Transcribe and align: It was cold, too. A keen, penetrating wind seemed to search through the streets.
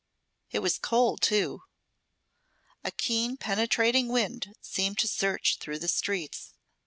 It 0.49 0.63
was 0.63 0.79
cold, 0.79 1.21
too. 1.21 1.61
A 2.83 2.89
keen, 2.89 3.37
penetrating 3.37 4.07
wind 4.07 4.55
seemed 4.59 4.97
to 4.97 5.07
search 5.07 5.57
through 5.59 5.77
the 5.77 5.87
streets. 5.87 6.55